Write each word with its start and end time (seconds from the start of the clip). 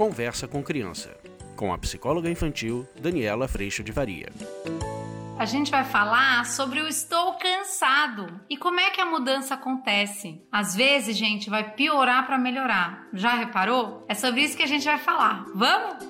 Conversa 0.00 0.48
com 0.48 0.62
Criança, 0.62 1.14
com 1.54 1.74
a 1.74 1.76
psicóloga 1.76 2.30
infantil 2.30 2.88
Daniela 2.98 3.46
Freixo 3.46 3.84
de 3.84 3.92
Varia. 3.92 4.30
A 5.38 5.44
gente 5.44 5.70
vai 5.70 5.84
falar 5.84 6.46
sobre 6.46 6.80
o 6.80 6.88
estou 6.88 7.34
cansado 7.34 8.40
e 8.48 8.56
como 8.56 8.80
é 8.80 8.88
que 8.88 9.00
a 9.02 9.04
mudança 9.04 9.52
acontece. 9.52 10.40
Às 10.50 10.74
vezes, 10.74 11.14
gente, 11.14 11.50
vai 11.50 11.74
piorar 11.74 12.26
para 12.26 12.38
melhorar. 12.38 13.08
Já 13.12 13.34
reparou? 13.34 14.02
É 14.08 14.14
sobre 14.14 14.40
isso 14.40 14.56
que 14.56 14.62
a 14.62 14.66
gente 14.66 14.86
vai 14.86 14.96
falar. 14.96 15.44
Vamos? 15.54 16.09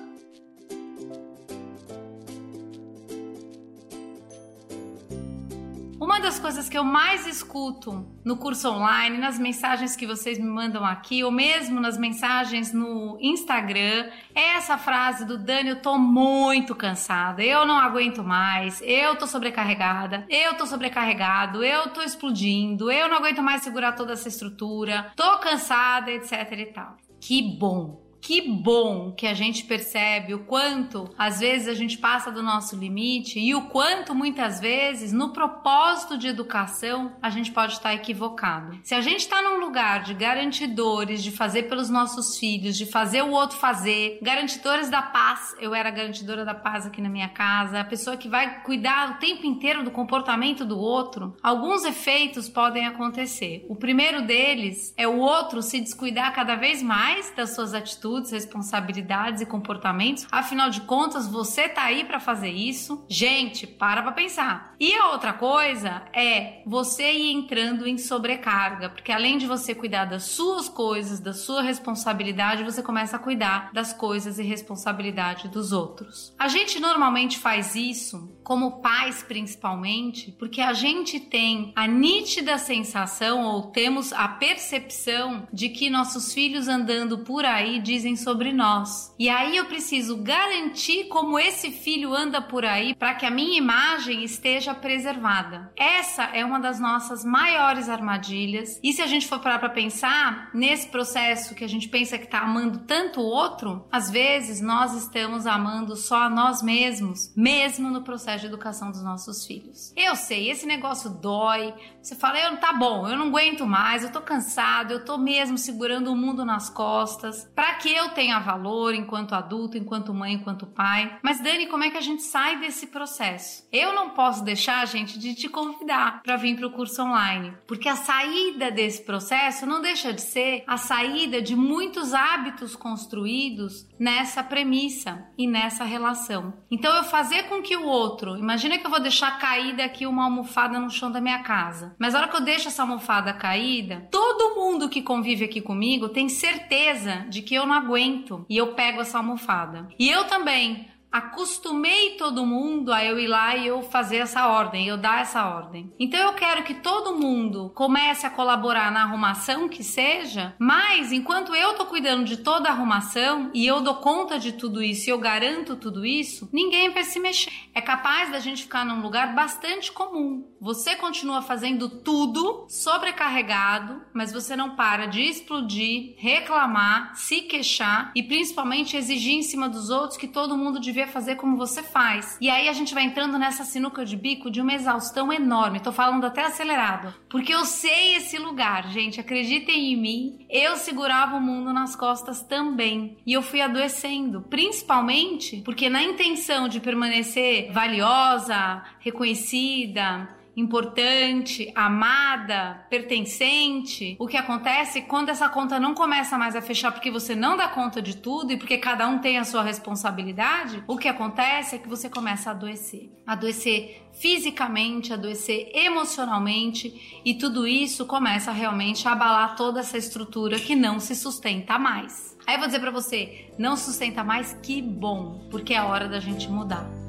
Uma 6.11 6.19
das 6.19 6.37
coisas 6.37 6.67
que 6.67 6.77
eu 6.77 6.83
mais 6.83 7.25
escuto 7.25 8.05
no 8.25 8.35
curso 8.35 8.69
online, 8.69 9.17
nas 9.17 9.39
mensagens 9.39 9.95
que 9.95 10.05
vocês 10.05 10.37
me 10.37 10.45
mandam 10.45 10.83
aqui, 10.83 11.23
ou 11.23 11.31
mesmo 11.31 11.79
nas 11.79 11.97
mensagens 11.97 12.73
no 12.73 13.17
Instagram, 13.21 14.09
é 14.35 14.57
essa 14.57 14.77
frase 14.77 15.23
do 15.23 15.37
Dani: 15.37 15.69
eu 15.69 15.81
tô 15.81 15.97
muito 15.97 16.75
cansada, 16.75 17.41
eu 17.41 17.65
não 17.65 17.79
aguento 17.79 18.25
mais, 18.25 18.81
eu 18.81 19.15
tô 19.15 19.25
sobrecarregada, 19.25 20.25
eu 20.29 20.57
tô 20.57 20.65
sobrecarregado, 20.65 21.63
eu 21.63 21.87
tô 21.91 22.01
explodindo, 22.01 22.91
eu 22.91 23.07
não 23.07 23.15
aguento 23.15 23.41
mais 23.41 23.61
segurar 23.61 23.93
toda 23.93 24.11
essa 24.11 24.27
estrutura, 24.27 25.13
tô 25.15 25.39
cansada, 25.39 26.11
etc 26.11 26.51
e 26.51 26.65
tal. 26.73 26.97
Que 27.21 27.41
bom! 27.57 28.10
Que 28.21 28.39
bom 28.39 29.11
que 29.11 29.25
a 29.25 29.33
gente 29.33 29.63
percebe 29.63 30.35
o 30.35 30.45
quanto 30.45 31.09
às 31.17 31.39
vezes 31.39 31.67
a 31.67 31.73
gente 31.73 31.97
passa 31.97 32.31
do 32.31 32.43
nosso 32.43 32.75
limite 32.75 33.39
e 33.39 33.55
o 33.55 33.63
quanto 33.63 34.13
muitas 34.13 34.59
vezes 34.59 35.11
no 35.11 35.33
propósito 35.33 36.17
de 36.17 36.27
educação 36.27 37.13
a 37.19 37.31
gente 37.31 37.51
pode 37.51 37.73
estar 37.73 37.95
equivocado. 37.95 38.77
Se 38.83 38.93
a 38.93 39.01
gente 39.01 39.21
está 39.21 39.41
num 39.41 39.59
lugar 39.59 40.03
de 40.03 40.13
garantidores, 40.13 41.23
de 41.23 41.31
fazer 41.31 41.63
pelos 41.63 41.89
nossos 41.89 42.37
filhos, 42.37 42.77
de 42.77 42.85
fazer 42.85 43.23
o 43.23 43.31
outro 43.31 43.57
fazer, 43.57 44.19
garantidores 44.21 44.89
da 44.89 45.01
paz, 45.01 45.55
eu 45.59 45.73
era 45.73 45.89
garantidora 45.89 46.45
da 46.45 46.53
paz 46.53 46.85
aqui 46.85 47.01
na 47.01 47.09
minha 47.09 47.29
casa, 47.29 47.79
a 47.79 47.83
pessoa 47.83 48.15
que 48.15 48.29
vai 48.29 48.61
cuidar 48.61 49.11
o 49.11 49.19
tempo 49.19 49.47
inteiro 49.47 49.83
do 49.83 49.89
comportamento 49.89 50.63
do 50.63 50.77
outro, 50.77 51.35
alguns 51.41 51.83
efeitos 51.85 52.47
podem 52.47 52.85
acontecer. 52.85 53.65
O 53.67 53.75
primeiro 53.75 54.21
deles 54.21 54.93
é 54.95 55.07
o 55.07 55.17
outro 55.17 55.63
se 55.63 55.81
descuidar 55.81 56.33
cada 56.35 56.55
vez 56.55 56.83
mais 56.83 57.33
das 57.35 57.55
suas 57.55 57.73
atitudes 57.73 58.10
atitudes, 58.11 58.31
responsabilidades 58.31 59.41
e 59.41 59.45
comportamentos. 59.45 60.27
Afinal 60.31 60.69
de 60.69 60.81
contas, 60.81 61.27
você 61.27 61.69
tá 61.69 61.83
aí 61.83 62.03
para 62.03 62.19
fazer 62.19 62.49
isso. 62.49 63.05
Gente, 63.07 63.65
para 63.65 64.01
pra 64.01 64.11
pensar. 64.11 64.75
E 64.79 64.93
a 64.93 65.11
outra 65.11 65.33
coisa 65.33 66.03
é 66.13 66.61
você 66.65 67.11
ir 67.13 67.31
entrando 67.31 67.87
em 67.87 67.97
sobrecarga, 67.97 68.89
porque 68.89 69.11
além 69.11 69.37
de 69.37 69.47
você 69.47 69.73
cuidar 69.73 70.05
das 70.05 70.23
suas 70.23 70.67
coisas, 70.67 71.19
da 71.19 71.33
sua 71.33 71.61
responsabilidade, 71.61 72.63
você 72.63 72.81
começa 72.81 73.15
a 73.15 73.19
cuidar 73.19 73.71
das 73.73 73.93
coisas 73.93 74.39
e 74.39 74.43
responsabilidade 74.43 75.47
dos 75.47 75.71
outros. 75.71 76.33
A 76.37 76.47
gente 76.47 76.79
normalmente 76.79 77.37
faz 77.39 77.75
isso 77.75 78.35
como 78.43 78.81
pais 78.81 79.23
principalmente, 79.23 80.31
porque 80.31 80.61
a 80.61 80.73
gente 80.73 81.19
tem 81.19 81.71
a 81.75 81.87
nítida 81.87 82.57
sensação 82.57 83.43
ou 83.43 83.67
temos 83.67 84.11
a 84.13 84.27
percepção 84.27 85.47
de 85.53 85.69
que 85.69 85.89
nossos 85.89 86.33
filhos 86.33 86.67
andando 86.67 87.19
por 87.19 87.45
aí 87.45 87.79
dizem 88.01 88.15
sobre 88.15 88.51
nós. 88.51 89.13
E 89.19 89.29
aí 89.29 89.55
eu 89.55 89.65
preciso 89.65 90.17
garantir 90.17 91.05
como 91.05 91.37
esse 91.37 91.71
filho 91.71 92.13
anda 92.13 92.41
por 92.41 92.65
aí 92.65 92.95
para 92.95 93.13
que 93.13 93.25
a 93.25 93.31
minha 93.31 93.57
imagem 93.57 94.23
esteja 94.23 94.73
preservada. 94.73 95.71
Essa 95.77 96.23
é 96.23 96.43
uma 96.43 96.59
das 96.59 96.79
nossas 96.79 97.23
maiores 97.23 97.87
armadilhas. 97.87 98.79
E 98.81 98.91
se 98.91 99.01
a 99.01 99.07
gente 99.07 99.27
for 99.27 99.39
parar 99.39 99.59
para 99.59 99.69
pensar 99.69 100.49
nesse 100.53 100.87
processo 100.87 101.53
que 101.53 101.63
a 101.63 101.69
gente 101.69 101.87
pensa 101.87 102.17
que 102.17 102.25
está 102.25 102.39
amando 102.39 102.79
tanto 102.79 103.21
o 103.21 103.25
outro, 103.25 103.87
às 103.91 104.09
vezes 104.09 104.61
nós 104.61 104.95
estamos 104.95 105.45
amando 105.45 105.95
só 105.95 106.23
a 106.23 106.29
nós 106.29 106.63
mesmos, 106.63 107.31
mesmo 107.35 107.89
no 107.89 108.01
processo 108.01 108.41
de 108.41 108.47
educação 108.47 108.89
dos 108.89 109.03
nossos 109.03 109.45
filhos. 109.45 109.93
Eu 109.95 110.15
sei, 110.15 110.49
esse 110.49 110.65
negócio 110.65 111.09
dói. 111.09 111.73
Você 112.01 112.15
fala, 112.15 112.39
eu 112.39 112.57
tá 112.57 112.73
bom, 112.73 113.07
eu 113.07 113.17
não 113.17 113.27
aguento 113.27 113.65
mais, 113.65 114.03
eu 114.03 114.11
tô 114.11 114.21
cansado, 114.21 114.91
eu 114.91 115.05
tô 115.05 115.17
mesmo 115.17 115.57
segurando 115.57 116.11
o 116.11 116.15
mundo 116.15 116.43
nas 116.43 116.69
costas, 116.69 117.49
para 117.55 117.75
que 117.75 117.90
eu 117.91 118.09
tenha 118.09 118.39
valor 118.39 118.93
enquanto 118.93 119.33
adulto, 119.33 119.77
enquanto 119.77 120.13
mãe, 120.13 120.33
enquanto 120.33 120.65
pai. 120.65 121.17
Mas 121.21 121.39
Dani, 121.39 121.67
como 121.67 121.83
é 121.83 121.89
que 121.89 121.97
a 121.97 122.01
gente 122.01 122.23
sai 122.23 122.59
desse 122.59 122.87
processo? 122.87 123.67
Eu 123.71 123.93
não 123.93 124.11
posso 124.11 124.43
deixar, 124.43 124.85
gente, 124.87 125.19
de 125.19 125.35
te 125.35 125.49
convidar 125.49 126.21
para 126.23 126.37
vir 126.37 126.55
para 126.55 126.67
o 126.67 126.71
curso 126.71 127.01
online, 127.03 127.53
porque 127.67 127.89
a 127.89 127.95
saída 127.95 128.71
desse 128.71 129.03
processo 129.03 129.65
não 129.65 129.81
deixa 129.81 130.13
de 130.13 130.21
ser 130.21 130.63
a 130.67 130.77
saída 130.77 131.41
de 131.41 131.55
muitos 131.55 132.13
hábitos 132.13 132.75
construídos 132.75 133.87
nessa 133.99 134.43
premissa 134.43 135.25
e 135.37 135.47
nessa 135.47 135.83
relação. 135.83 136.53
Então 136.69 136.95
eu 136.95 137.03
fazer 137.03 137.43
com 137.43 137.61
que 137.61 137.75
o 137.75 137.85
outro. 137.85 138.37
Imagina 138.37 138.77
que 138.77 138.85
eu 138.85 138.89
vou 138.89 138.99
deixar 138.99 139.37
caída 139.37 139.83
aqui 139.83 140.05
uma 140.05 140.23
almofada 140.23 140.79
no 140.79 140.89
chão 140.89 141.11
da 141.11 141.21
minha 141.21 141.39
casa. 141.39 141.95
Mas 141.99 142.15
a 142.15 142.19
hora 142.19 142.27
que 142.27 142.35
eu 142.35 142.41
deixo 142.41 142.67
essa 142.67 142.83
almofada 142.83 143.33
caída, 143.33 144.07
todo 144.09 144.30
mundo 144.49 144.89
que 144.89 145.01
convive 145.01 145.45
aqui 145.45 145.61
comigo 145.61 146.09
tem 146.09 146.27
certeza 146.27 147.25
de 147.29 147.41
que 147.41 147.55
eu 147.55 147.65
não 147.65 147.73
aguento 147.73 148.45
e 148.49 148.57
eu 148.57 148.73
pego 148.73 149.01
essa 149.01 149.17
almofada. 149.17 149.87
E 149.97 150.09
eu 150.09 150.25
também 150.25 150.87
acostumei 151.11 152.11
todo 152.11 152.45
mundo 152.45 152.93
a 152.93 153.03
eu 153.03 153.19
ir 153.19 153.27
lá 153.27 153.55
e 153.55 153.67
eu 153.67 153.81
fazer 153.81 154.17
essa 154.17 154.47
ordem, 154.47 154.87
eu 154.87 154.97
dar 154.97 155.21
essa 155.21 155.45
ordem. 155.45 155.91
Então 155.99 156.19
eu 156.19 156.33
quero 156.33 156.63
que 156.63 156.75
todo 156.75 157.17
mundo 157.17 157.71
comece 157.75 158.25
a 158.25 158.29
colaborar 158.29 158.91
na 158.91 159.03
arrumação 159.03 159.67
que 159.67 159.83
seja, 159.83 160.55
mas 160.57 161.11
enquanto 161.11 161.53
eu 161.53 161.73
tô 161.73 161.85
cuidando 161.85 162.23
de 162.23 162.37
toda 162.37 162.69
a 162.69 162.71
arrumação 162.71 163.51
e 163.53 163.67
eu 163.67 163.81
dou 163.81 163.95
conta 163.95 164.39
de 164.39 164.53
tudo 164.53 164.81
isso 164.81 165.09
e 165.09 165.11
eu 165.11 165.19
garanto 165.19 165.75
tudo 165.75 166.05
isso, 166.05 166.47
ninguém 166.53 166.89
vai 166.91 167.03
se 167.03 167.19
mexer. 167.19 167.51
É 167.73 167.81
capaz 167.81 168.31
da 168.31 168.39
gente 168.39 168.63
ficar 168.63 168.85
num 168.85 169.01
lugar 169.01 169.35
bastante 169.35 169.91
comum. 169.91 170.47
Você 170.59 170.95
continua 170.95 171.41
fazendo 171.41 171.89
tudo 171.89 172.65
sobrecarregado, 172.69 174.01
mas 174.13 174.31
você 174.31 174.55
não 174.55 174.75
para 174.75 175.07
de 175.07 175.21
explodir, 175.21 176.15
reclamar, 176.17 177.15
se 177.15 177.41
queixar 177.41 178.11
e 178.15 178.23
principalmente 178.23 178.95
exigir 178.95 179.33
em 179.33 179.43
cima 179.43 179.67
dos 179.67 179.89
outros 179.89 180.17
que 180.17 180.27
todo 180.27 180.57
mundo 180.57 180.79
devia 180.79 181.00
devia 181.01 181.07
fazer 181.07 181.35
como 181.35 181.57
você 181.57 181.81
faz. 181.81 182.37
E 182.39 182.49
aí 182.49 182.67
a 182.69 182.73
gente 182.73 182.93
vai 182.93 183.03
entrando 183.03 183.37
nessa 183.37 183.63
sinuca 183.63 184.05
de 184.05 184.15
bico 184.15 184.51
de 184.51 184.61
uma 184.61 184.73
exaustão 184.73 185.33
enorme. 185.33 185.79
Tô 185.79 185.91
falando 185.91 186.25
até 186.25 186.45
acelerado. 186.45 187.13
Porque 187.29 187.53
eu 187.53 187.65
sei 187.65 188.15
esse 188.15 188.37
lugar, 188.37 188.89
gente. 188.89 189.19
Acreditem 189.19 189.93
em 189.93 189.97
mim. 189.97 190.45
Eu 190.49 190.75
segurava 190.75 191.35
o 191.35 191.41
mundo 191.41 191.73
nas 191.73 191.95
costas 191.95 192.43
também. 192.43 193.17
E 193.25 193.33
eu 193.33 193.41
fui 193.41 193.61
adoecendo. 193.61 194.41
Principalmente 194.49 195.61
porque 195.63 195.89
na 195.89 196.03
intenção 196.03 196.67
de 196.67 196.79
permanecer 196.79 197.71
valiosa, 197.71 198.83
reconhecida, 198.99 200.29
importante, 200.55 201.71
amada, 201.75 202.85
pertencente. 202.89 204.15
O 204.19 204.27
que 204.27 204.37
acontece 204.37 205.01
quando 205.03 205.29
essa 205.29 205.47
conta 205.49 205.79
não 205.79 205.93
começa 205.93 206.37
mais 206.37 206.55
a 206.55 206.61
fechar 206.61 206.91
porque 206.91 207.11
você 207.11 207.35
não 207.35 207.55
dá 207.55 207.67
conta 207.67 208.01
de 208.01 208.17
tudo 208.17 208.51
e 208.51 208.57
porque 208.57 208.77
cada 208.77 209.07
um 209.07 209.19
tem 209.19 209.37
a 209.37 209.43
sua 209.43 209.63
responsabilidade, 209.63 210.83
o 210.87 210.97
que 210.97 211.07
acontece 211.07 211.75
é 211.75 211.79
que 211.79 211.87
você 211.87 212.09
começa 212.09 212.49
a 212.49 212.53
adoecer. 212.53 213.09
Adoecer 213.25 214.03
fisicamente, 214.13 215.13
adoecer 215.13 215.71
emocionalmente 215.73 217.21
e 217.23 217.33
tudo 217.35 217.65
isso 217.65 218.05
começa 218.05 218.51
realmente 218.51 219.07
a 219.07 219.13
abalar 219.13 219.55
toda 219.55 219.79
essa 219.79 219.97
estrutura 219.97 220.59
que 220.59 220.75
não 220.75 220.99
se 220.99 221.15
sustenta 221.15 221.79
mais. 221.79 222.37
Aí 222.45 222.55
eu 222.55 222.59
vou 222.59 222.67
dizer 222.67 222.79
para 222.79 222.91
você, 222.91 223.51
não 223.57 223.77
sustenta 223.77 224.23
mais, 224.23 224.53
que 224.61 224.81
bom, 224.81 225.47
porque 225.49 225.73
é 225.73 225.81
hora 225.81 226.09
da 226.09 226.19
gente 226.19 226.49
mudar. 226.49 227.00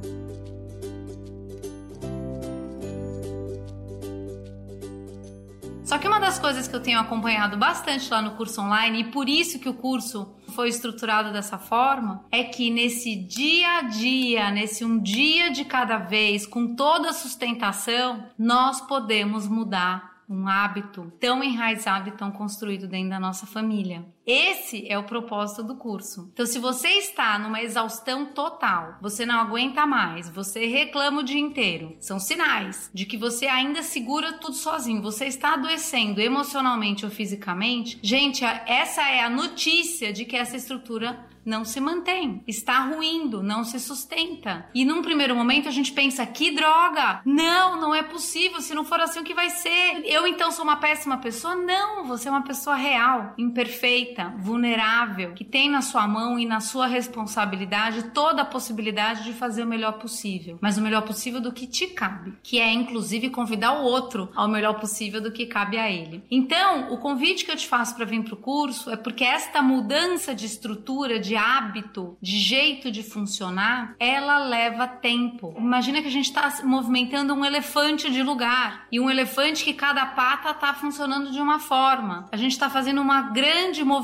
Só 5.93 5.99
que 5.99 6.09
uma 6.09 6.19
das 6.19 6.39
coisas 6.39 6.67
que 6.67 6.75
eu 6.75 6.81
tenho 6.81 6.99
acompanhado 6.99 7.59
bastante 7.59 8.11
lá 8.11 8.23
no 8.23 8.31
curso 8.31 8.63
online, 8.63 9.01
e 9.01 9.11
por 9.11 9.29
isso 9.29 9.59
que 9.59 9.69
o 9.69 9.75
curso 9.75 10.35
foi 10.55 10.71
estruturado 10.71 11.31
dessa 11.35 11.59
forma, 11.59 12.25
é 12.31 12.45
que 12.45 12.71
nesse 12.71 13.15
dia 13.15 13.77
a 13.77 13.83
dia, 13.83 14.51
nesse 14.51 14.87
um 14.87 14.99
dia 14.99 15.51
de 15.51 15.67
cada 15.67 15.99
vez, 15.99 16.47
com 16.47 16.75
toda 16.75 17.11
a 17.11 17.13
sustentação, 17.13 18.25
nós 18.39 18.81
podemos 18.81 19.47
mudar 19.47 20.23
um 20.27 20.49
hábito 20.49 21.13
tão 21.21 21.45
enraizado 21.45 22.09
e 22.09 22.13
tão 22.13 22.31
construído 22.31 22.89
dentro 22.89 23.11
da 23.11 23.21
nossa 23.21 23.45
família. 23.45 24.03
Esse 24.27 24.87
é 24.89 24.97
o 24.99 25.05
propósito 25.05 25.63
do 25.63 25.77
curso. 25.77 26.31
Então, 26.33 26.47
se 26.47 26.59
você 26.59 26.89
está 26.89 27.39
numa 27.39 27.63
exaustão 27.63 28.27
total, 28.27 28.97
você 29.01 29.27
não 29.27 29.41
aguenta 29.41 29.87
mais, 29.87 30.29
você 30.29 30.67
reclama 30.67 31.21
o 31.21 31.25
dia 31.25 31.41
inteiro, 31.41 31.97
são 31.99 32.21
sinais 32.21 32.91
de 32.95 33.05
que 33.05 33.17
você 33.17 33.47
ainda 33.47 33.83
segura 33.83 34.35
tudo 34.35 34.55
sozinho, 34.55 35.03
você 35.03 35.27
está 35.27 35.55
adoecendo 35.55 36.21
emocionalmente 36.21 37.05
ou 37.05 37.11
fisicamente. 37.11 37.99
Gente, 38.03 38.45
essa 38.45 39.03
é 39.03 39.23
a 39.23 39.31
notícia 39.31 40.13
de 40.13 40.25
que 40.25 40.37
essa 40.37 40.57
estrutura 40.57 41.33
não 41.45 41.65
se 41.65 41.81
mantém, 41.81 42.43
está 42.47 42.79
ruindo, 42.81 43.43
não 43.43 43.65
se 43.65 43.79
sustenta. 43.81 44.67
E 44.75 44.85
num 44.85 45.03
primeiro 45.03 45.35
momento 45.35 45.69
a 45.69 45.73
gente 45.73 45.93
pensa: 45.93 46.25
que 46.25 46.53
droga! 46.53 47.21
Não, 47.25 47.81
não 47.81 47.95
é 47.95 48.03
possível. 48.03 48.61
Se 48.61 48.75
não 48.75 48.85
for 48.85 49.01
assim, 49.01 49.21
o 49.21 49.25
que 49.25 49.35
vai 49.35 49.51
ser? 49.51 50.03
Eu 50.05 50.27
então 50.27 50.51
sou 50.51 50.65
uma 50.65 50.77
péssima 50.77 51.19
pessoa? 51.19 51.55
Não, 51.55 52.05
você 52.05 52.29
é 52.29 52.31
uma 52.31 52.45
pessoa 52.45 52.77
real, 52.77 53.35
imperfeita 53.37 54.12
imperfeita, 54.13 54.33
vulnerável, 54.39 55.33
que 55.33 55.45
tem 55.45 55.71
na 55.71 55.81
sua 55.81 56.07
mão 56.07 56.39
e 56.39 56.47
na 56.47 56.61
sua 56.61 56.87
responsabilidade 56.87 58.11
toda 58.15 58.43
a 58.43 58.45
possibilidade 58.45 59.25
de 59.25 59.33
fazer 59.33 59.65
o 59.65 59.67
melhor 59.67 59.93
possível, 59.95 60.59
mas 60.61 60.77
o 60.77 60.83
melhor 60.83 61.03
possível 61.03 61.41
do 61.41 61.53
que 61.53 61.67
te 61.67 61.87
cabe, 61.89 62.35
que 62.43 62.59
é 62.59 62.73
inclusive 62.73 63.31
convidar 63.31 63.81
o 63.81 63.85
outro 63.85 64.31
ao 64.35 64.49
melhor 64.49 64.79
possível 64.79 65.21
do 65.21 65.33
que 65.33 65.47
cabe 65.47 65.79
a 65.79 65.91
ele. 65.91 66.23
Então, 66.31 66.93
o 66.93 66.99
convite 66.99 67.45
que 67.45 67.51
eu 67.51 67.57
te 67.57 67.67
faço 67.67 67.97
para 67.97 68.05
vir 68.05 68.23
para 68.23 68.35
o 68.35 68.37
curso 68.37 68.91
é 68.91 68.97
porque 68.97 69.25
esta 69.25 69.63
mudança 69.63 70.35
de 70.35 70.47
estrutura, 70.47 71.19
de 71.19 71.37
hábito, 71.37 72.17
de 72.21 72.39
jeito 72.39 72.91
de 72.91 73.03
funcionar, 73.03 73.95
ela 73.99 74.39
leva 74.39 74.87
tempo. 74.87 75.55
Imagina 75.57 76.03
que 76.03 76.09
a 76.09 76.11
gente 76.11 76.27
está 76.27 76.53
movimentando 76.65 77.35
um 77.35 77.45
elefante 77.45 78.11
de 78.11 78.23
lugar 78.23 78.87
e 78.93 79.01
um 79.01 79.11
elefante 79.11 79.65
que 79.65 79.73
cada 79.73 80.05
pata 80.07 80.51
está 80.51 80.75
funcionando 80.75 81.31
de 81.31 81.41
uma 81.41 81.59
forma. 81.59 82.27
A 82.31 82.37
gente 82.37 82.53
está 82.53 82.69
fazendo 82.69 83.01
uma 83.01 83.23
grande 83.23 83.85
movimentação, 83.85 84.02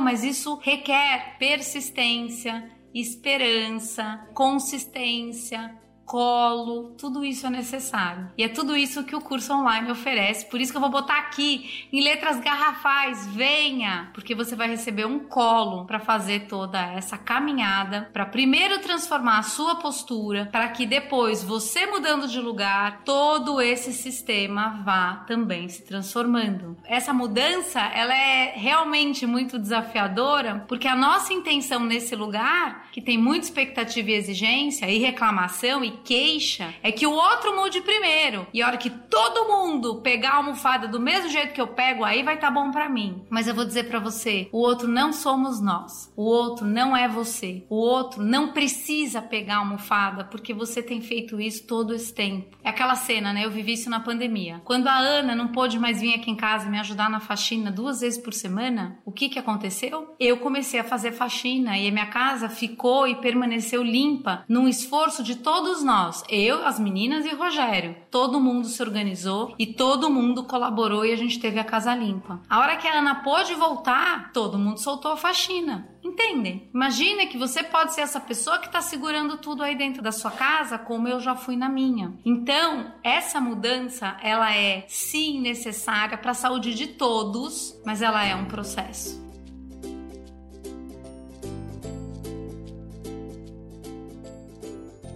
mas 0.00 0.24
isso 0.24 0.56
requer 0.62 1.36
persistência, 1.38 2.70
esperança, 2.94 4.28
consistência, 4.34 5.83
colo, 6.04 6.94
tudo 6.98 7.24
isso 7.24 7.46
é 7.46 7.50
necessário. 7.50 8.30
E 8.36 8.42
é 8.42 8.48
tudo 8.48 8.76
isso 8.76 9.04
que 9.04 9.16
o 9.16 9.20
curso 9.20 9.52
online 9.52 9.90
oferece. 9.90 10.46
Por 10.46 10.60
isso 10.60 10.70
que 10.70 10.76
eu 10.76 10.80
vou 10.80 10.90
botar 10.90 11.18
aqui 11.18 11.86
em 11.92 12.02
letras 12.02 12.40
garrafais, 12.40 13.26
venha, 13.28 14.10
porque 14.12 14.34
você 14.34 14.54
vai 14.54 14.68
receber 14.68 15.06
um 15.06 15.20
colo 15.20 15.84
para 15.86 15.98
fazer 15.98 16.46
toda 16.46 16.80
essa 16.92 17.16
caminhada, 17.16 18.08
para 18.12 18.26
primeiro 18.26 18.78
transformar 18.80 19.38
a 19.38 19.42
sua 19.42 19.76
postura, 19.76 20.48
para 20.52 20.68
que 20.68 20.86
depois 20.86 21.42
você 21.42 21.86
mudando 21.86 22.28
de 22.28 22.40
lugar, 22.40 23.02
todo 23.04 23.60
esse 23.60 23.92
sistema 23.92 24.82
vá 24.84 25.24
também 25.26 25.68
se 25.68 25.82
transformando. 25.84 26.76
Essa 26.84 27.12
mudança, 27.12 27.80
ela 27.80 28.14
é 28.14 28.52
realmente 28.56 29.26
muito 29.26 29.58
desafiadora, 29.58 30.64
porque 30.68 30.86
a 30.86 30.96
nossa 30.96 31.32
intenção 31.32 31.80
nesse 31.80 32.14
lugar, 32.14 32.88
que 32.92 33.00
tem 33.00 33.16
muita 33.16 33.46
expectativa 33.46 34.10
e 34.10 34.14
exigência 34.14 34.90
e 34.90 34.98
reclamação 34.98 35.84
e 35.84 35.93
queixa 35.94 36.74
é 36.82 36.92
que 36.92 37.06
o 37.06 37.12
outro 37.12 37.54
mude 37.56 37.80
primeiro. 37.80 38.46
E 38.52 38.62
a 38.62 38.66
hora 38.66 38.76
que 38.76 38.90
todo 38.90 39.48
mundo 39.48 39.96
pegar 39.96 40.30
a 40.30 40.36
almofada 40.36 40.88
do 40.88 41.00
mesmo 41.00 41.30
jeito 41.30 41.52
que 41.52 41.60
eu 41.60 41.68
pego, 41.68 42.04
aí 42.04 42.22
vai 42.22 42.38
tá 42.38 42.50
bom 42.50 42.70
para 42.70 42.88
mim. 42.88 43.24
Mas 43.30 43.48
eu 43.48 43.54
vou 43.54 43.64
dizer 43.64 43.84
para 43.84 43.98
você, 43.98 44.48
o 44.52 44.58
outro 44.58 44.88
não 44.88 45.12
somos 45.12 45.60
nós. 45.60 46.12
O 46.16 46.24
outro 46.24 46.66
não 46.66 46.96
é 46.96 47.08
você. 47.08 47.64
O 47.68 47.76
outro 47.76 48.22
não 48.22 48.52
precisa 48.52 49.22
pegar 49.22 49.56
a 49.56 49.58
almofada 49.58 50.24
porque 50.24 50.52
você 50.52 50.82
tem 50.82 51.00
feito 51.00 51.40
isso 51.40 51.66
todo 51.66 51.94
esse 51.94 52.12
tempo. 52.12 52.56
É 52.62 52.68
aquela 52.68 52.96
cena, 52.96 53.32
né? 53.32 53.44
Eu 53.44 53.50
vivi 53.50 53.72
isso 53.72 53.90
na 53.90 54.00
pandemia. 54.00 54.60
Quando 54.64 54.88
a 54.88 54.98
Ana 54.98 55.34
não 55.34 55.48
pôde 55.48 55.78
mais 55.78 56.00
vir 56.00 56.14
aqui 56.14 56.30
em 56.30 56.36
casa 56.36 56.68
me 56.68 56.78
ajudar 56.78 57.08
na 57.08 57.20
faxina 57.20 57.70
duas 57.70 58.00
vezes 58.00 58.18
por 58.18 58.32
semana, 58.32 58.98
o 59.04 59.12
que 59.12 59.28
que 59.28 59.38
aconteceu? 59.38 60.14
Eu 60.18 60.38
comecei 60.38 60.80
a 60.80 60.84
fazer 60.84 61.12
faxina 61.12 61.78
e 61.78 61.88
a 61.88 61.92
minha 61.92 62.06
casa 62.06 62.48
ficou 62.48 63.06
e 63.06 63.14
permaneceu 63.16 63.82
limpa 63.82 64.44
num 64.48 64.68
esforço 64.68 65.22
de 65.22 65.36
todos 65.36 65.83
nós, 65.84 66.24
eu, 66.28 66.66
as 66.66 66.80
meninas 66.80 67.24
e 67.24 67.28
o 67.28 67.38
Rogério. 67.38 67.94
Todo 68.10 68.40
mundo 68.40 68.66
se 68.66 68.82
organizou 68.82 69.54
e 69.58 69.66
todo 69.66 70.10
mundo 70.10 70.44
colaborou 70.44 71.04
e 71.04 71.12
a 71.12 71.16
gente 71.16 71.38
teve 71.38 71.60
a 71.60 71.64
casa 71.64 71.94
limpa. 71.94 72.40
A 72.48 72.58
hora 72.58 72.76
que 72.76 72.88
a 72.88 72.98
Ana 72.98 73.16
pôde 73.16 73.54
voltar, 73.54 74.32
todo 74.32 74.58
mundo 74.58 74.78
soltou 74.78 75.12
a 75.12 75.16
faxina. 75.16 75.88
Entendem? 76.02 76.68
Imagina 76.74 77.26
que 77.26 77.38
você 77.38 77.62
pode 77.62 77.94
ser 77.94 78.02
essa 78.02 78.20
pessoa 78.20 78.58
que 78.58 78.66
está 78.66 78.82
segurando 78.82 79.38
tudo 79.38 79.62
aí 79.62 79.74
dentro 79.74 80.02
da 80.02 80.12
sua 80.12 80.30
casa, 80.30 80.76
como 80.76 81.08
eu 81.08 81.18
já 81.18 81.34
fui 81.34 81.56
na 81.56 81.68
minha. 81.68 82.12
Então, 82.24 82.92
essa 83.02 83.40
mudança, 83.40 84.16
ela 84.22 84.54
é 84.54 84.84
sim 84.86 85.40
necessária 85.40 86.18
para 86.18 86.32
a 86.32 86.34
saúde 86.34 86.74
de 86.74 86.88
todos, 86.88 87.80
mas 87.86 88.02
ela 88.02 88.22
é 88.22 88.34
um 88.34 88.44
processo. 88.44 89.23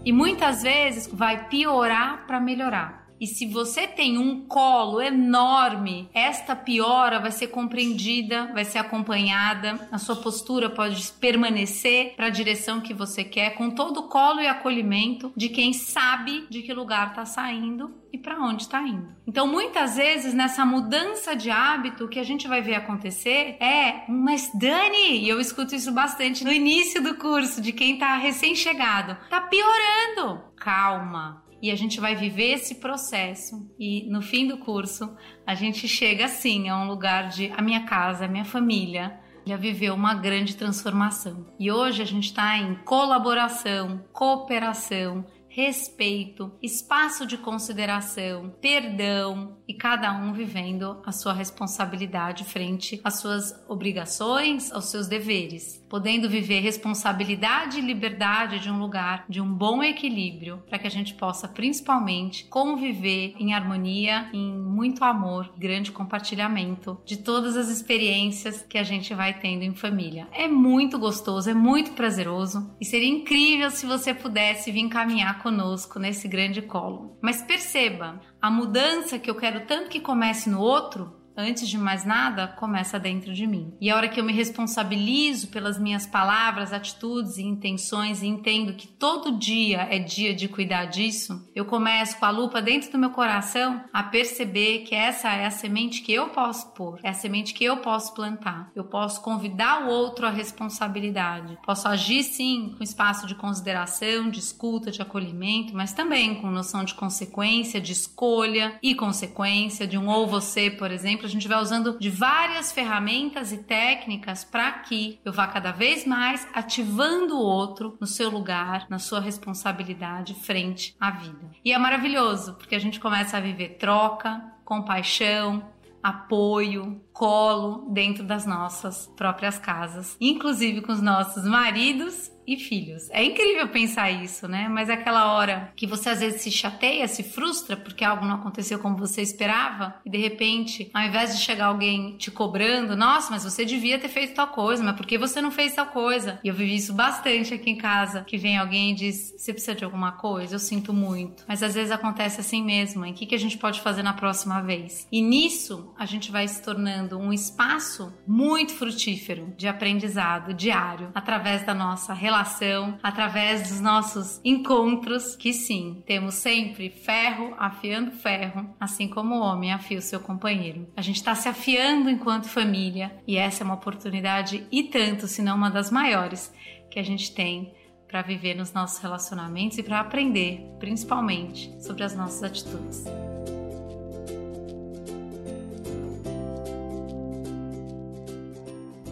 E 0.09 0.13
muitas 0.13 0.63
vezes 0.63 1.07
vai 1.07 1.51
piorar 1.51 2.27
para 2.27 2.41
melhorar. 2.41 3.08
E 3.21 3.27
se 3.27 3.47
você 3.47 3.87
tem 3.87 4.19
um 4.19 4.47
colo 4.47 5.01
enorme, 5.01 6.09
esta 6.15 6.55
piora 6.55 7.19
vai 7.19 7.33
ser 7.33 7.49
compreendida, 7.49 8.51
vai 8.53 8.65
ser 8.65 8.79
acompanhada, 8.79 9.89
a 9.91 9.99
sua 9.99 10.17
postura 10.17 10.71
pode 10.71 11.11
permanecer 11.13 12.15
para 12.17 12.27
a 12.27 12.31
direção 12.31 12.81
que 12.81 12.95
você 12.95 13.25
quer, 13.25 13.55
com 13.57 13.71
todo 13.71 14.01
o 14.01 14.09
colo 14.09 14.41
e 14.41 14.47
acolhimento 14.47 15.33
de 15.37 15.49
quem 15.49 15.73
sabe 15.73 16.47
de 16.49 16.63
que 16.63 16.73
lugar 16.73 17.09
está 17.09 17.25
saindo 17.25 17.95
e 18.13 18.19
para 18.19 18.39
onde 18.39 18.63
está 18.63 18.81
indo. 18.83 19.09
Então, 19.27 19.47
muitas 19.47 19.97
vezes, 19.97 20.33
nessa 20.33 20.65
mudança 20.65 21.37
de 21.37 21.51
hábito, 21.51 22.05
o 22.05 22.09
que 22.09 22.19
a 22.19 22.25
gente 22.25 22.49
vai 22.49 22.63
ver 22.63 22.75
acontecer 22.75 23.57
é, 23.61 24.05
mas 24.09 24.51
Dani, 24.55 25.19
e 25.19 25.29
eu 25.29 25.41
escuto 25.41 25.75
isso 25.75 25.93
bastante 25.93 26.45
no 26.45 26.53
início 26.53 27.03
do 27.03 27.17
curso, 27.17 27.61
de 27.61 27.73
quem 27.73 27.95
está 27.95 28.17
recém-chegado, 28.17 29.17
tá 29.29 29.41
piorando. 29.41 30.43
Calma, 30.57 31.43
e 31.61 31.71
a 31.71 31.77
gente 31.77 32.01
vai 32.01 32.15
viver 32.15 32.53
esse 32.53 32.77
processo 32.77 33.69
e 33.79 34.09
no 34.09 34.23
fim 34.23 34.47
do 34.47 34.59
curso 34.59 35.17
a 35.47 35.55
gente 35.55 35.89
chega 35.89 36.27
assim 36.27 36.69
a 36.69 36.77
um 36.77 36.87
lugar 36.87 37.29
de 37.29 37.53
a 37.57 37.63
minha 37.63 37.85
casa, 37.85 38.25
a 38.25 38.29
minha 38.29 38.45
família 38.45 39.19
já 39.49 39.57
viveu 39.57 39.95
uma 39.95 40.15
grande 40.15 40.57
transformação. 40.57 41.47
E 41.59 41.73
hoje 41.73 42.03
a 42.03 42.05
gente 42.05 42.27
está 42.27 42.59
em 42.59 42.75
colaboração, 42.85 44.05
cooperação, 44.13 45.25
respeito, 45.59 46.53
espaço 46.63 47.27
de 47.27 47.37
consideração, 47.37 48.55
perdão 48.61 49.57
e 49.67 49.75
cada 49.75 50.13
um 50.13 50.33
vivendo 50.33 51.03
a 51.05 51.11
sua 51.11 51.33
responsabilidade 51.33 52.45
frente 52.45 53.01
às 53.03 53.19
suas 53.19 53.53
obrigações, 53.69 54.71
aos 54.71 54.85
seus 54.85 55.09
deveres, 55.09 55.85
podendo 55.89 56.29
viver 56.29 56.61
responsabilidade 56.61 57.79
e 57.79 57.81
liberdade 57.81 58.61
de 58.61 58.71
um 58.71 58.79
lugar 58.79 59.25
de 59.29 59.41
um 59.41 59.53
bom 59.53 59.83
equilíbrio 59.83 60.63
para 60.69 60.79
que 60.79 60.87
a 60.87 60.91
gente 60.91 61.15
possa 61.15 61.49
principalmente 61.49 62.45
conviver 62.45 63.35
em 63.37 63.53
harmonia, 63.53 64.31
em 64.33 64.53
muito 64.53 65.03
amor, 65.03 65.53
grande 65.59 65.91
compartilhamento 65.91 67.01
de 67.05 67.17
todas 67.17 67.57
as 67.57 67.69
experiências 67.69 68.63
que 68.63 68.79
a 68.79 68.85
gente 68.85 69.13
vai 69.13 69.35
tendo 69.35 69.65
em 69.65 69.75
família. 69.75 70.29
É 70.31 70.47
muito 70.47 71.01
gostoso, 71.01 71.51
é 71.51 71.55
muito 71.55 71.95
prazeroso 71.95 72.71
e 72.81 72.85
seria 72.85 73.09
incrível 73.09 73.73
se 73.73 73.87
você 73.87 74.15
pudesse 74.15 74.71
vir 74.71 74.89
caminhar 74.89 75.43
conosco 75.49 75.99
nesse 75.99 76.29
grande 76.29 76.61
colo. 76.61 77.17
Mas 77.23 77.41
perceba, 77.41 78.21
a 78.41 78.51
mudança 78.51 79.19
que 79.19 79.31
eu 79.31 79.35
quero 79.35 79.67
tanto 79.67 79.89
que 79.89 79.99
comece 79.99 80.51
no 80.51 80.61
outro 80.61 81.18
antes 81.39 81.69
de 81.69 81.79
mais 81.79 82.05
nada, 82.05 82.49
começa 82.49 82.99
dentro 82.99 83.33
de 83.33 83.47
mim. 83.47 83.73
E 83.81 83.89
a 83.89 83.97
hora 83.97 84.09
que 84.09 84.19
eu 84.19 84.25
me 84.25 84.33
responsabilizo 84.33 85.49
pelas 85.49 85.79
minhas 85.79 86.05
palavras, 86.05 86.73
atitudes 86.73 87.39
e 87.39 87.43
intenções 87.43 88.23
e 88.23 88.27
entendo 88.27 88.75
que 88.75 88.89
todo 88.89 89.39
dia 89.39 89.87
é 89.89 90.01
dia 90.01 90.35
de 90.35 90.49
cuidar 90.49 90.87
disso, 90.87 91.49
eu 91.55 91.65
começo 91.65 92.19
com 92.19 92.25
a 92.25 92.31
lupa 92.31 92.61
dentro 92.61 92.91
do 92.91 92.99
meu 92.99 93.11
coração 93.11 93.85
a 93.93 94.03
perceber 94.03 94.81
que 94.81 94.95
essa 94.95 95.33
é 95.33 95.47
a 95.47 95.51
semente 95.51 96.03
que 96.03 96.13
eu 96.13 96.31
posso 96.31 96.75
pôr, 96.75 96.99
é 97.05 97.11
a 97.11 97.15
semente 97.15 97.55
que 97.55 97.65
eu 97.65 97.77
posso 97.77 98.13
plantar. 98.15 98.73
Eu 98.75 98.85
posso 98.85 99.23
convidar 99.23 99.85
o 99.85 99.91
outro 99.91 100.27
à 100.27 100.31
responsabilidade. 100.31 101.59
Posso 101.65 101.87
agir 101.87 102.25
sim 102.25 102.75
com 102.77 102.83
espaço 102.83 103.27
de 103.27 103.35
consideração, 103.35 104.29
de 104.29 104.41
escuta, 104.41 104.91
de 104.91 105.01
acolhimento, 105.01 105.75
mas 105.75 105.93
também 105.93 106.35
com 106.35 106.51
noção 106.51 106.83
de 106.85 106.95
consequência, 106.95 107.81
de 107.81 107.93
escolha 107.93 108.79
e 108.83 108.95
consequência 108.95 109.87
de 109.87 109.97
um 109.97 110.09
ou 110.09 110.27
você, 110.27 110.71
por 110.71 110.91
exemplo, 110.91 111.28
a 111.29 111.31
gente 111.31 111.47
vai 111.47 111.61
usando 111.61 111.99
de 111.99 112.09
várias 112.09 112.73
ferramentas 112.73 113.53
e 113.53 113.59
técnicas 113.59 114.45
para 114.45 114.73
que 114.73 115.21
eu 115.25 115.33
vá 115.33 115.47
cada 115.47 115.71
vez 115.71 116.07
mais 116.07 116.49
ativando 116.55 117.37
o 117.37 117.43
outro 117.43 117.97
no 118.01 118.07
seu 118.07 118.31
lugar, 118.31 118.87
na 118.89 118.99
sua 118.99 119.21
responsabilidade 119.21 120.35
frente 120.35 120.97
à 120.99 121.11
vida. 121.11 121.51
E 121.65 121.73
é 121.73 121.79
maravilhoso, 121.79 122.55
porque 122.55 122.75
a 122.75 122.79
gente 122.79 122.99
começa 122.99 123.37
a 123.37 123.41
viver 123.41 123.77
troca, 123.77 124.43
compaixão, 124.65 125.63
apoio, 126.03 127.01
colo 127.13 127.91
dentro 127.93 128.25
das 128.25 128.47
nossas 128.47 129.07
próprias 129.17 129.59
casas, 129.59 130.17
inclusive 130.21 130.81
com 130.81 130.93
os 130.93 131.03
nossos 131.03 131.45
maridos 131.45 132.31
e 132.49 132.57
filhos. 132.57 133.11
É 133.11 133.23
incrível 133.23 133.69
pensar 133.69 134.11
isso, 134.11 134.49
né? 134.49 134.69
Mas 134.69 134.89
é 134.89 134.95
aquela 134.95 135.35
hora 135.35 135.71
que 135.77 135.87
você 135.87 136.09
às 136.09 136.21
vezes 136.21 136.41
se 136.41 136.51
chateia, 136.51 137.07
se 137.07 137.23
frustra 137.23 137.77
porque 137.77 138.03
algo 138.03 138.25
não 138.25 138.37
aconteceu 138.37 138.79
como 138.79 138.97
você 138.97 139.21
esperava 139.21 139.97
e 140.05 140.09
de 140.09 140.17
repente, 140.17 140.91
ao 140.95 141.03
invés 141.03 141.37
de 141.37 141.45
chegar 141.45 141.67
alguém 141.67 142.17
te 142.17 142.31
cobrando, 142.31 142.97
nossa, 142.97 143.31
mas 143.31 143.45
você 143.45 143.67
devia 143.67 143.99
ter 143.99 144.09
feito 144.09 144.35
tal 144.35 144.49
coisa, 144.49 144.83
mas 144.83 144.97
por 144.97 145.05
que 145.05 145.19
você 145.19 145.43
não 145.43 145.51
fez 145.51 145.75
tal 145.75 145.87
coisa? 145.87 146.41
E 146.43 146.49
eu 146.49 146.55
vivi 146.55 146.77
isso 146.77 146.95
bastante 146.95 147.53
aqui 147.53 147.71
em 147.71 147.77
casa, 147.77 148.25
que 148.25 148.39
vem 148.39 148.57
alguém 148.57 148.93
e 148.93 148.95
diz: 148.95 149.35
"Você 149.37 149.53
precisa 149.53 149.75
de 149.75 149.85
alguma 149.85 150.13
coisa? 150.13 150.55
Eu 150.55 150.59
sinto 150.59 150.93
muito". 150.93 151.45
Mas 151.47 151.63
às 151.63 151.75
vezes 151.75 151.91
acontece 151.91 152.41
assim 152.41 152.65
mesmo. 152.65 153.05
E 153.05 153.11
o 153.11 153.15
que 153.15 153.27
que 153.27 153.35
a 153.35 153.39
gente 153.39 153.59
pode 153.59 153.81
fazer 153.83 154.03
na 154.03 154.15
próxima 154.15 154.63
vez? 154.63 155.07
E 155.13 155.21
nisso, 155.21 155.93
a 155.99 156.07
gente 156.07 156.33
vai 156.33 156.49
se 156.49 156.63
tornando 156.63 157.19
um 157.19 157.33
espaço 157.33 158.13
muito 158.27 158.73
frutífero 158.73 159.53
de 159.57 159.69
aprendizado 159.69 160.55
diário 160.55 161.11
através 161.15 161.65
da 161.65 161.75
nossa 161.75 162.15
relação 162.15 162.38
relação, 162.39 162.99
através 163.03 163.69
dos 163.69 163.81
nossos 163.81 164.41
encontros, 164.45 165.35
que 165.35 165.53
sim, 165.53 166.03
temos 166.07 166.35
sempre 166.35 166.89
ferro 166.89 167.55
afiando 167.59 168.13
ferro, 168.13 168.75
assim 168.79 169.09
como 169.09 169.35
o 169.35 169.41
homem 169.41 169.73
afia 169.73 169.99
o 169.99 170.03
seu 170.03 170.21
companheiro. 170.21 170.89
A 170.97 171.03
gente 171.03 171.17
está 171.17 171.35
se 171.35 171.49
afiando 171.49 172.09
enquanto 172.09 172.49
família 172.49 173.13
e 173.27 173.37
essa 173.37 173.63
é 173.63 173.65
uma 173.65 173.75
oportunidade 173.75 174.67
e 174.71 174.85
tanto, 174.85 175.27
se 175.27 175.43
não 175.43 175.57
uma 175.57 175.71
das 175.71 175.91
maiores, 175.91 176.53
que 176.91 177.01
a 177.01 177.03
gente 177.03 177.35
tem 177.35 177.75
para 178.07 178.23
viver 178.23 178.55
nos 178.55 178.73
nossos 178.73 178.99
relacionamentos 178.99 179.77
e 179.77 179.83
para 179.83 180.01
aprender, 180.01 180.61
principalmente, 180.79 181.75
sobre 181.83 182.05
as 182.05 182.15
nossas 182.15 182.43
atitudes. 182.43 183.05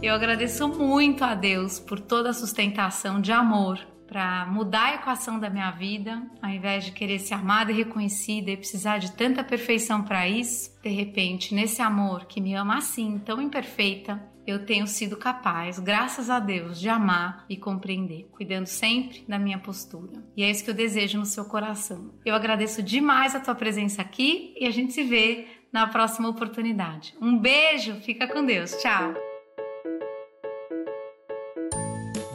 Eu 0.02 0.14
agradeço 0.14 0.68
muito 0.68 1.24
a 1.24 1.34
Deus 1.34 1.80
por 1.80 1.98
toda 1.98 2.30
a 2.30 2.34
sustentação 2.34 3.20
de 3.20 3.32
amor 3.32 3.78
para 4.06 4.46
mudar 4.46 4.84
a 4.84 4.94
equação 4.94 5.38
da 5.38 5.50
minha 5.50 5.70
vida, 5.72 6.22
ao 6.40 6.50
invés 6.50 6.84
de 6.84 6.92
querer 6.92 7.18
ser 7.18 7.34
amada 7.34 7.72
e 7.72 7.74
reconhecida 7.74 8.50
e 8.50 8.56
precisar 8.56 8.98
de 8.98 9.12
tanta 9.12 9.42
perfeição 9.42 10.02
para 10.02 10.28
isso, 10.28 10.70
de 10.80 10.88
repente, 10.88 11.54
nesse 11.54 11.82
amor 11.82 12.26
que 12.26 12.40
me 12.40 12.54
ama 12.54 12.78
assim, 12.78 13.18
tão 13.18 13.42
imperfeita, 13.42 14.22
eu 14.46 14.64
tenho 14.64 14.86
sido 14.86 15.16
capaz, 15.16 15.80
graças 15.80 16.30
a 16.30 16.38
Deus, 16.38 16.78
de 16.78 16.88
amar 16.88 17.44
e 17.48 17.56
compreender, 17.56 18.28
cuidando 18.30 18.66
sempre 18.66 19.24
da 19.26 19.40
minha 19.40 19.58
postura. 19.58 20.22
E 20.36 20.44
é 20.44 20.50
isso 20.50 20.62
que 20.62 20.70
eu 20.70 20.74
desejo 20.74 21.18
no 21.18 21.26
seu 21.26 21.44
coração. 21.46 22.14
Eu 22.24 22.34
agradeço 22.36 22.80
demais 22.80 23.34
a 23.34 23.40
tua 23.40 23.56
presença 23.56 24.02
aqui 24.02 24.54
e 24.56 24.66
a 24.66 24.70
gente 24.70 24.92
se 24.92 25.02
vê 25.02 25.48
na 25.72 25.88
próxima 25.88 26.28
oportunidade. 26.28 27.12
Um 27.20 27.36
beijo, 27.36 27.96
fica 28.02 28.28
com 28.28 28.46
Deus. 28.46 28.70
Tchau. 28.80 29.14